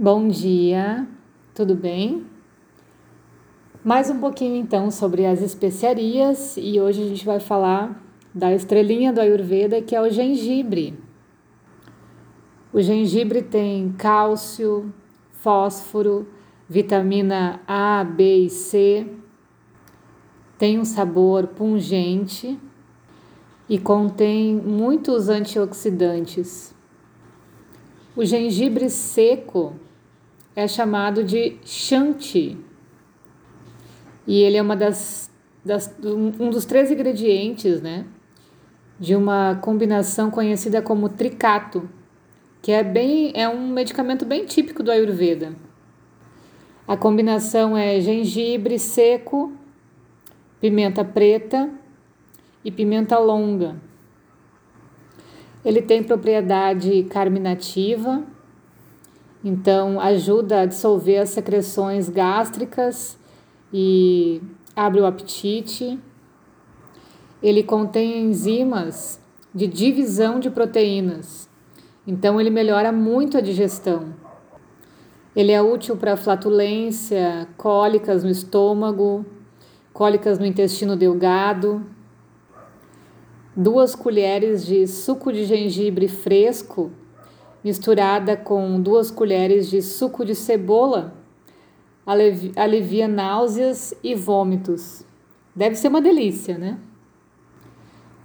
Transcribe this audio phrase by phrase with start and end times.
[0.00, 1.08] Bom dia,
[1.52, 2.24] tudo bem?
[3.82, 8.00] Mais um pouquinho então sobre as especiarias e hoje a gente vai falar
[8.32, 10.96] da estrelinha do Ayurveda que é o gengibre.
[12.72, 14.94] O gengibre tem cálcio,
[15.32, 16.28] fósforo,
[16.68, 19.04] vitamina A, B e C,
[20.56, 22.56] tem um sabor pungente
[23.68, 26.72] e contém muitos antioxidantes.
[28.14, 29.74] O gengibre seco
[30.58, 32.58] é chamado de shanti.
[34.26, 35.30] E ele é uma das,
[35.64, 38.04] das, um dos três ingredientes, né,
[38.98, 41.88] de uma combinação conhecida como tricato,
[42.60, 45.52] que é bem é um medicamento bem típico do Ayurveda.
[46.88, 49.52] A combinação é gengibre seco,
[50.60, 51.70] pimenta preta
[52.64, 53.76] e pimenta longa.
[55.64, 58.26] Ele tem propriedade carminativa,
[59.44, 63.16] então, ajuda a dissolver as secreções gástricas
[63.72, 64.42] e
[64.74, 65.98] abre o apetite.
[67.40, 69.20] Ele contém enzimas
[69.54, 71.48] de divisão de proteínas,
[72.06, 74.12] então ele melhora muito a digestão.
[75.36, 79.24] Ele é útil para flatulência, cólicas no estômago,
[79.92, 81.86] cólicas no intestino delgado.
[83.54, 86.90] Duas colheres de suco de gengibre fresco
[87.62, 91.14] misturada com duas colheres de suco de cebola,
[92.56, 95.04] alivia náuseas e vômitos.
[95.54, 96.78] Deve ser uma delícia, né?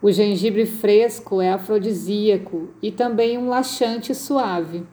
[0.00, 4.86] O gengibre fresco é afrodisíaco e também um laxante suave.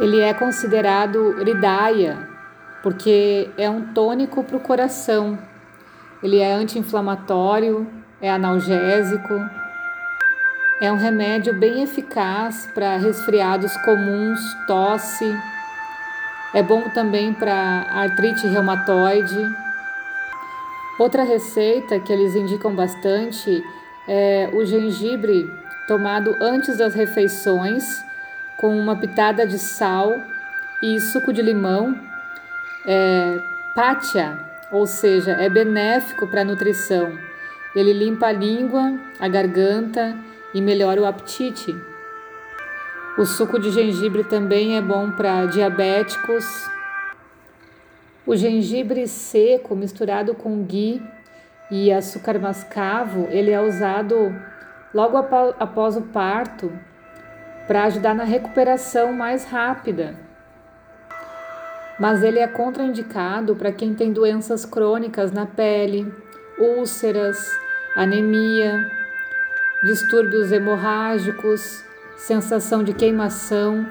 [0.00, 2.28] Ele é considerado ridaya
[2.82, 5.38] porque é um tônico para o coração.
[6.22, 7.86] Ele é anti-inflamatório,
[8.20, 9.34] é analgésico,
[10.80, 15.36] é um remédio bem eficaz para resfriados comuns, tosse.
[16.54, 19.38] É bom também para artrite reumatoide.
[20.98, 23.62] Outra receita que eles indicam bastante
[24.06, 25.50] é o gengibre
[25.88, 27.84] tomado antes das refeições,
[28.56, 30.14] com uma pitada de sal
[30.82, 31.98] e suco de limão.
[32.86, 33.40] É
[33.74, 34.38] pátia,
[34.70, 37.18] ou seja, é benéfico para a nutrição.
[37.74, 40.16] Ele limpa a língua, a garganta
[40.54, 41.74] e melhora o apetite.
[43.18, 46.44] O suco de gengibre também é bom para diabéticos.
[48.24, 51.02] O gengibre seco misturado com ghee
[51.70, 54.34] e açúcar mascavo, ele é usado
[54.94, 55.16] logo
[55.58, 56.72] após o parto
[57.66, 60.14] para ajudar na recuperação mais rápida.
[61.98, 66.10] Mas ele é contraindicado para quem tem doenças crônicas na pele,
[66.58, 67.58] úlceras,
[67.96, 68.90] anemia,
[69.82, 71.84] distúrbios hemorrágicos,
[72.16, 73.86] sensação de queimação.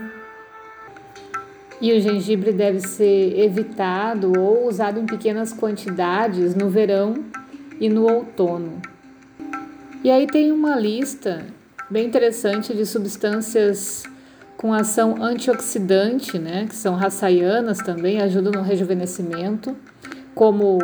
[1.79, 7.25] E o gengibre deve ser evitado ou usado em pequenas quantidades no verão
[7.79, 8.81] e no outono.
[10.03, 11.45] E aí tem uma lista
[11.89, 14.03] bem interessante de substâncias
[14.57, 19.75] com ação antioxidante, né, que são raçaianas também, ajudam no rejuvenescimento,
[20.33, 20.79] como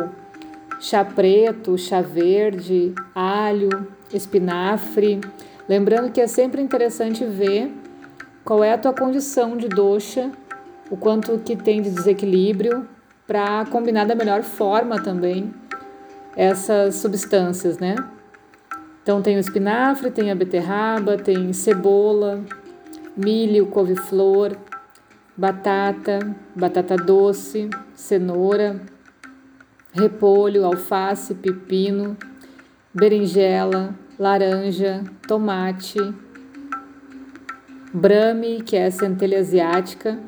[0.80, 5.20] chá preto, chá verde, alho, espinafre.
[5.68, 7.72] Lembrando que é sempre interessante ver
[8.44, 10.30] qual é a tua condição de doxa,
[10.90, 12.86] o quanto que tem de desequilíbrio,
[13.26, 15.52] para combinar da melhor forma também
[16.36, 17.94] essas substâncias, né?
[19.02, 22.42] Então tem o espinafre, tem a beterraba, tem cebola,
[23.16, 24.56] milho, couve-flor,
[25.36, 26.18] batata,
[26.54, 28.80] batata doce, cenoura,
[29.92, 32.16] repolho, alface, pepino,
[32.94, 35.98] berinjela, laranja, tomate,
[37.92, 40.18] brame, que é a centelha asiática,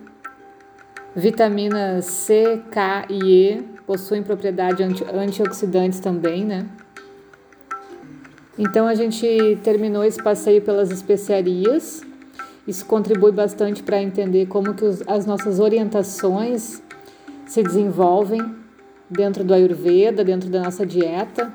[1.15, 6.66] vitaminas C, K e E, possuem propriedades anti antioxidantes também, né?
[8.59, 12.03] Então a gente terminou esse passeio pelas especiarias.
[12.66, 16.82] Isso contribui bastante para entender como que os, as nossas orientações
[17.46, 18.40] se desenvolvem
[19.08, 21.52] dentro do Ayurveda, dentro da nossa dieta.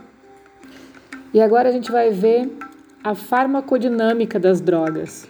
[1.34, 2.52] E agora a gente vai ver
[3.04, 5.28] a farmacodinâmica das drogas.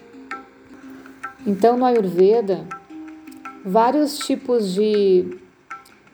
[1.45, 2.65] Então, no Ayurveda,
[3.63, 5.37] vários tipos de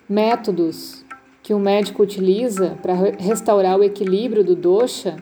[0.07, 1.05] métodos
[1.41, 5.15] que o médico utiliza para restaurar o equilíbrio do dosha,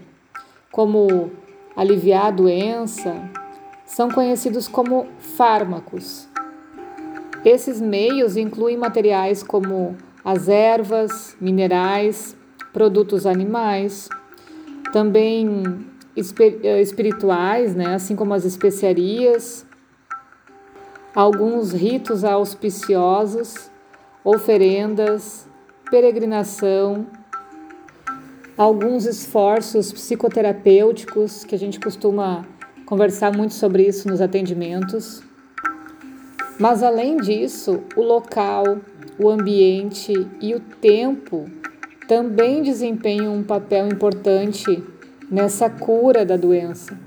[0.71, 1.31] como
[1.75, 3.29] aliviar a doença,
[3.85, 6.27] são conhecidos como fármacos.
[7.43, 12.35] Esses meios incluem materiais como as ervas, minerais,
[12.73, 14.09] produtos animais,
[14.95, 15.85] também
[16.63, 17.95] eh, espirituais, né?
[17.95, 19.65] assim como as especiarias,
[21.13, 23.69] alguns ritos auspiciosos,
[24.23, 25.49] oferendas,
[25.91, 27.07] peregrinação,
[28.57, 32.45] alguns esforços psicoterapêuticos que a gente costuma
[32.85, 35.21] conversar muito sobre isso nos atendimentos.
[36.57, 38.63] Mas além disso, o local,
[39.19, 41.51] o ambiente e o tempo
[42.07, 44.83] também desempenham um papel importante
[45.29, 46.97] nessa cura da doença.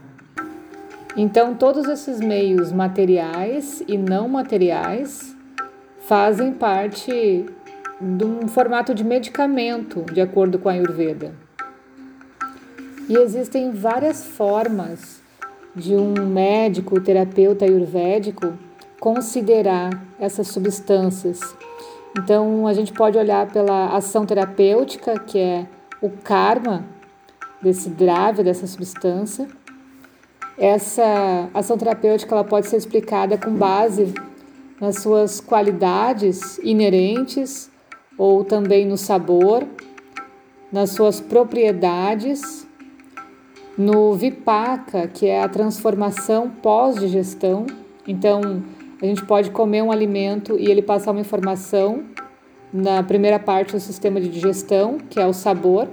[1.16, 5.36] Então, todos esses meios materiais e não materiais
[6.00, 7.46] fazem parte
[8.00, 11.32] de um formato de medicamento, de acordo com a Ayurveda.
[13.08, 15.22] E existem várias formas
[15.74, 18.58] de um médico, terapeuta ayurvédico
[19.00, 21.40] considerar essas substâncias.
[22.18, 25.66] Então, a gente pode olhar pela ação terapêutica, que é
[26.02, 26.84] o karma
[27.62, 29.46] desse drave, dessa substância.
[30.58, 34.12] Essa ação terapêutica ela pode ser explicada com base
[34.80, 37.70] nas suas qualidades inerentes
[38.16, 39.64] ou também no sabor,
[40.72, 42.66] nas suas propriedades,
[43.76, 47.64] no vipaka, que é a transformação pós-digestão.
[48.08, 48.60] Então,
[49.00, 52.04] a gente pode comer um alimento e ele passar uma informação
[52.72, 55.88] na primeira parte do sistema de digestão, que é o sabor,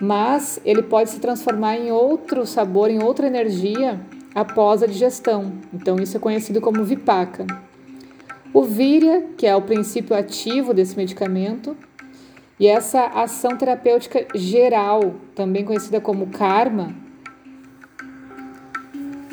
[0.00, 4.00] mas ele pode se transformar em outro sabor, em outra energia
[4.34, 5.52] após a digestão.
[5.74, 7.46] Então, isso é conhecido como vipaka.
[8.52, 11.76] O virya, que é o princípio ativo desse medicamento,
[12.58, 16.94] e essa ação terapêutica geral, também conhecida como karma,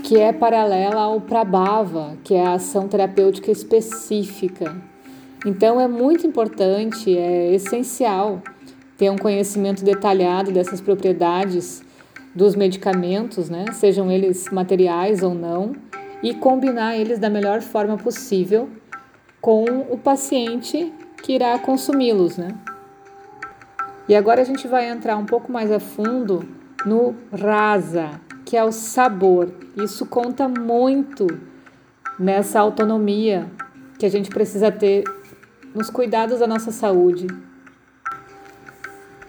[0.08, 4.74] que é paralela ao Prabhava, que é a ação terapêutica específica.
[5.46, 8.42] Então é muito importante, é essencial
[8.98, 11.84] ter um conhecimento detalhado dessas propriedades
[12.34, 13.66] dos medicamentos, né?
[13.74, 15.76] sejam eles materiais ou não,
[16.24, 18.70] e combinar eles da melhor forma possível
[19.42, 20.90] com o paciente
[21.22, 22.38] que irá consumi-los.
[22.38, 22.56] Né?
[24.08, 26.48] E agora a gente vai entrar um pouco mais a fundo
[26.86, 29.52] no rasa, que é o sabor.
[29.76, 31.28] Isso conta muito
[32.18, 33.52] nessa autonomia
[34.00, 35.04] que a gente precisa ter
[35.76, 37.28] nos cuidados da nossa saúde.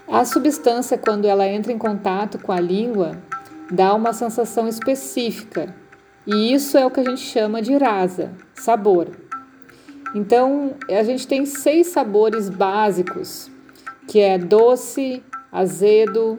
[0.07, 3.21] A substância, quando ela entra em contato com a língua,
[3.69, 5.75] dá uma sensação específica,
[6.25, 9.09] e isso é o que a gente chama de rasa, sabor.
[10.15, 13.51] Então, a gente tem seis sabores básicos,
[14.07, 16.39] que é doce, azedo,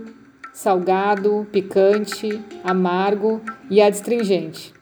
[0.54, 4.74] salgado, picante, amargo e adstringente.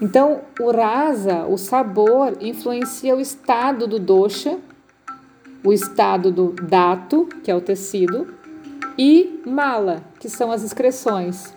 [0.00, 4.58] Então, o rasa, o sabor, influencia o estado do dosha,
[5.64, 8.34] o estado do dato, que é o tecido,
[8.98, 11.54] e mala, que são as excreções.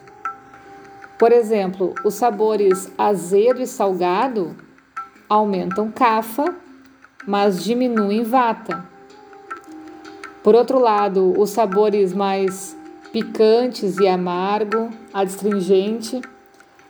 [1.17, 4.55] Por exemplo, os sabores azedo e salgado
[5.29, 6.55] aumentam kafa,
[7.25, 8.85] mas diminuem vata.
[10.43, 12.74] Por outro lado, os sabores mais
[13.15, 16.19] picantes e amargo, adstringente,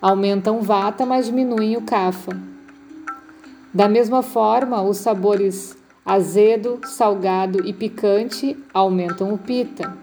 [0.01, 2.31] aumentam vata, mas diminuem o kafa.
[3.71, 9.95] Da mesma forma, os sabores azedo, salgado e picante aumentam o pita,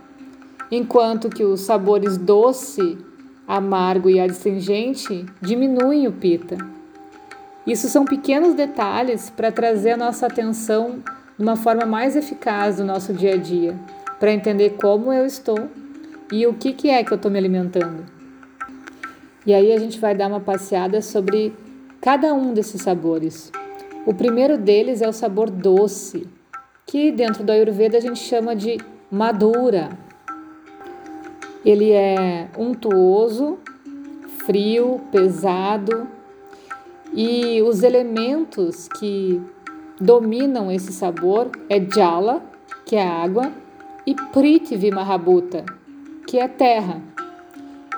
[0.71, 2.97] enquanto que os sabores doce,
[3.45, 6.57] amargo e adstringente diminuem o pita.
[7.67, 11.03] Isso são pequenos detalhes para trazer a nossa atenção
[11.37, 13.77] de uma forma mais eficaz no nosso dia a dia,
[14.21, 15.69] para entender como eu estou
[16.33, 18.05] e o que, que é que eu estou me alimentando.
[19.47, 21.55] E aí a gente vai dar uma passeada sobre
[22.01, 23.53] cada um desses sabores.
[24.07, 26.27] O primeiro deles é o sabor doce,
[26.87, 28.79] que dentro do Ayurveda a gente chama de
[29.11, 29.91] madura.
[31.65, 33.59] Ele é untuoso,
[34.47, 36.09] frio, pesado
[37.13, 39.41] e os elementos que
[40.01, 42.43] dominam esse sabor é jala,
[42.87, 43.53] que é água,
[44.07, 45.65] e prithvi mahabhuta,
[46.33, 47.03] que é terra.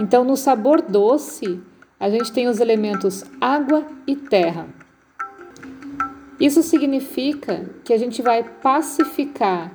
[0.00, 1.60] Então, no sabor doce,
[2.00, 4.66] a gente tem os elementos água e terra.
[6.40, 9.70] Isso significa que a gente vai pacificar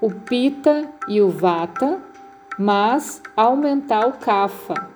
[0.00, 2.02] o pita e o vata,
[2.58, 4.88] mas aumentar o kapha.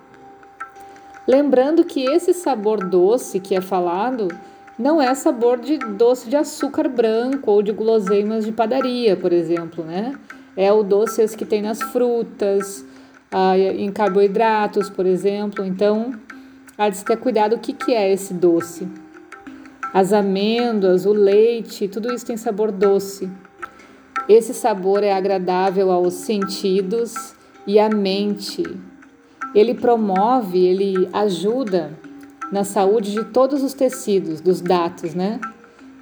[1.24, 4.26] Lembrando que esse sabor doce que é falado
[4.76, 9.84] não é sabor de doce de açúcar branco ou de guloseimas de padaria, por exemplo,
[9.84, 10.18] né?
[10.56, 12.84] É o doce que tem nas frutas,
[13.36, 15.64] ah, em carboidratos, por exemplo.
[15.64, 16.12] Então,
[16.78, 18.86] há de se ter cuidado o que, que é esse doce.
[19.92, 23.28] As amêndoas, o leite, tudo isso tem sabor doce.
[24.28, 27.34] Esse sabor é agradável aos sentidos
[27.66, 28.62] e à mente.
[29.52, 31.92] Ele promove, ele ajuda
[32.52, 35.40] na saúde de todos os tecidos, dos datos, né?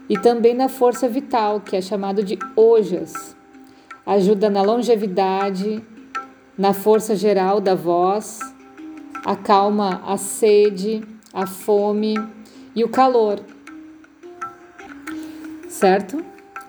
[0.07, 3.35] E também na força vital, que é chamado de ojas.
[4.05, 5.83] Ajuda na longevidade,
[6.57, 8.41] na força geral da voz,
[9.25, 12.15] acalma a sede, a fome
[12.75, 13.41] e o calor.
[15.69, 16.25] Certo?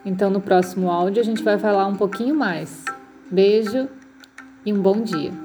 [0.05, 2.83] Então no próximo áudio a gente vai falar um pouquinho mais.
[3.29, 3.89] Beijo
[4.65, 5.42] e um bom dia.